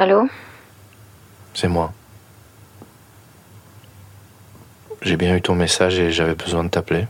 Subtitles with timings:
[0.00, 0.26] Allô?
[1.52, 1.92] C'est moi.
[5.02, 7.06] J'ai bien eu ton message et j'avais besoin de t'appeler.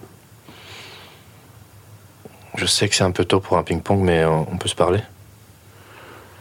[2.57, 5.05] Je sais que c'est un peu tôt pour un ping-pong, mais on peut se parler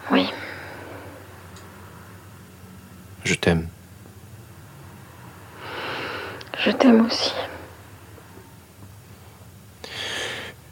[0.09, 0.27] Oui.
[3.25, 3.68] Je t'aime.
[6.66, 7.31] Je t'aime aussi.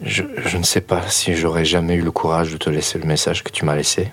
[0.02, 3.06] Je, je ne sais pas si j'aurais jamais eu le courage de te laisser le
[3.06, 4.12] message que tu m'as laissé.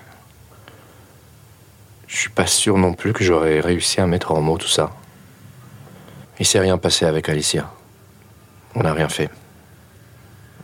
[2.35, 4.91] Pas sûr non plus que j'aurais réussi à mettre en mots tout ça.
[6.39, 7.71] Il s'est rien passé avec Alicia.
[8.75, 9.29] On n'a rien fait.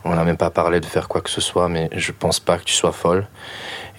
[0.04, 2.58] On n'a même pas parlé de faire quoi que ce soit, mais je pense pas
[2.58, 3.26] que tu sois folle.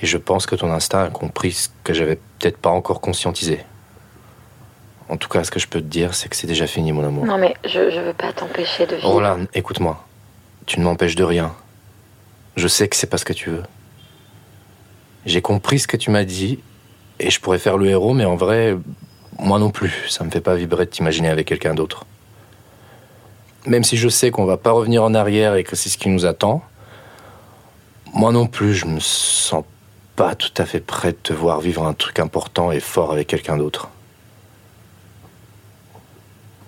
[0.01, 3.63] Et je pense que ton instinct a compris ce que j'avais peut-être pas encore conscientisé.
[5.09, 7.05] En tout cas, ce que je peux te dire, c'est que c'est déjà fini, mon
[7.05, 7.25] amour.
[7.25, 9.09] Non mais je, je veux pas t'empêcher de vivre.
[9.09, 10.05] Roland, écoute-moi.
[10.65, 11.53] Tu ne m'empêches de rien.
[12.55, 13.63] Je sais que c'est pas ce que tu veux.
[15.25, 16.59] J'ai compris ce que tu m'as dit
[17.19, 18.77] et je pourrais faire le héros, mais en vrai,
[19.39, 19.93] moi non plus.
[20.09, 22.05] Ça me fait pas vibrer de t'imaginer avec quelqu'un d'autre.
[23.65, 26.09] Même si je sais qu'on va pas revenir en arrière et que c'est ce qui
[26.09, 26.63] nous attend,
[28.13, 29.63] moi non plus, je me sens
[30.15, 33.27] pas tout à fait prêt de te voir vivre un truc important et fort avec
[33.27, 33.89] quelqu'un d'autre.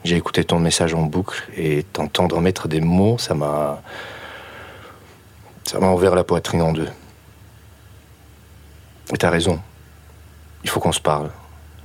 [0.04, 3.82] J'ai écouté ton message en boucle et t'entendre mettre des mots, ça m'a.
[5.64, 6.90] Ça m'a ouvert la poitrine en deux.
[9.12, 9.60] Et t'as raison.
[10.66, 11.30] Il faut qu'on se parle.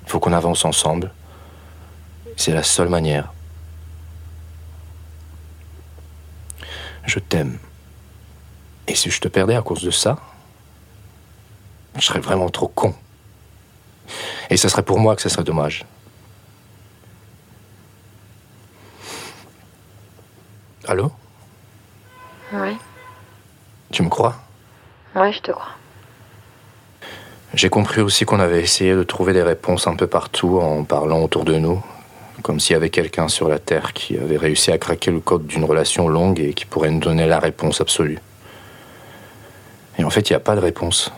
[0.05, 1.13] Il faut qu'on avance ensemble.
[2.35, 3.31] C'est la seule manière.
[7.05, 7.59] Je t'aime.
[8.89, 10.17] Et si je te perdais à cause de ça,
[11.95, 12.95] je serais vraiment trop con.
[14.49, 15.85] Et ce serait pour moi que ce serait dommage.
[20.89, 21.13] Allô?
[22.51, 22.79] Ouais.
[23.93, 24.37] Tu me crois?
[25.15, 25.69] Ouais, je te crois.
[27.53, 31.21] J'ai compris aussi qu'on avait essayé de trouver des réponses un peu partout en parlant
[31.21, 31.83] autour de nous,
[32.43, 35.47] comme s'il y avait quelqu'un sur la Terre qui avait réussi à craquer le code
[35.49, 38.21] d'une relation longue et qui pourrait nous donner la réponse absolue.
[39.99, 41.13] Et en fait, il n'y a pas de réponse.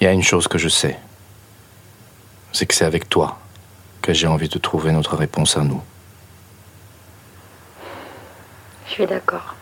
[0.00, 0.98] Il y a une chose que je sais,
[2.52, 3.38] c'est que c'est avec toi
[4.00, 5.82] que j'ai envie de trouver notre réponse à nous.
[8.86, 9.54] Je suis d'accord.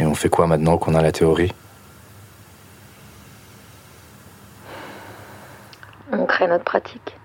[0.00, 1.52] Et on fait quoi maintenant qu'on a la théorie?
[6.10, 7.16] On crée notre pratique.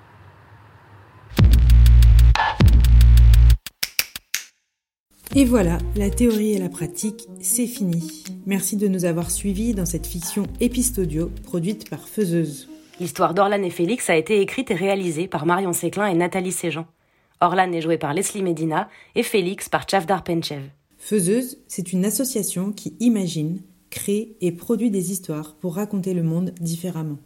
[5.34, 8.26] Et voilà, la théorie et la pratique, c'est fini.
[8.46, 12.68] Merci de nous avoir suivis dans cette fiction épistodio produite par Faiseuse.
[13.00, 16.86] L'histoire d'Orlan et Félix a été écrite et réalisée par Marion Séclin et Nathalie Séjean.
[17.40, 20.64] Orlan est joué par Leslie Medina et Félix par Chavdar Penchev.
[21.06, 23.62] Faiseuse, c'est une association qui imagine,
[23.92, 27.20] crée et produit des histoires pour raconter le monde différemment.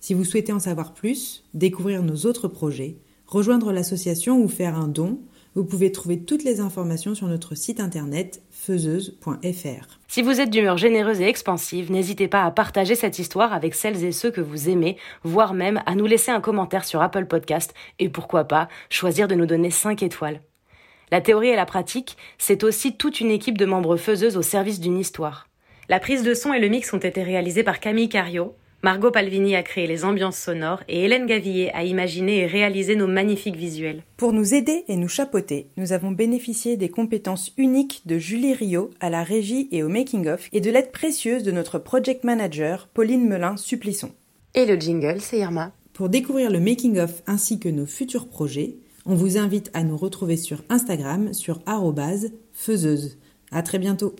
[0.00, 2.96] Si vous souhaitez en savoir plus, découvrir nos autres projets,
[3.28, 5.20] rejoindre l'association ou faire un don,
[5.54, 10.00] vous pouvez trouver toutes les informations sur notre site internet faiseuse.fr.
[10.08, 14.02] Si vous êtes d'humeur généreuse et expansive, n'hésitez pas à partager cette histoire avec celles
[14.02, 17.74] et ceux que vous aimez, voire même à nous laisser un commentaire sur Apple Podcast
[18.00, 20.40] et pourquoi pas choisir de nous donner 5 étoiles.
[21.12, 24.78] La théorie et la pratique, c'est aussi toute une équipe de membres faiseuses au service
[24.78, 25.48] d'une histoire.
[25.88, 28.54] La prise de son et le mix ont été réalisés par Camille Cario.
[28.84, 33.08] Margot Palvini a créé les ambiances sonores et Hélène Gavillier a imaginé et réalisé nos
[33.08, 34.04] magnifiques visuels.
[34.16, 38.90] Pour nous aider et nous chapeauter, nous avons bénéficié des compétences uniques de Julie Rio
[39.00, 43.26] à la régie et au making-of et de l'aide précieuse de notre project manager Pauline
[43.26, 44.12] Melin-Supplisson.
[44.54, 45.72] Et le jingle, c'est Irma.
[45.92, 48.76] Pour découvrir le making-of ainsi que nos futurs projets,
[49.06, 51.60] on vous invite à nous retrouver sur Instagram sur
[52.52, 53.18] faiseuse.
[53.50, 54.14] À très bientôt.